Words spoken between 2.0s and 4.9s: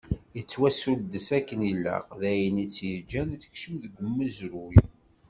d ayen i tt-yeǧǧan ad tekcem deg umezruy.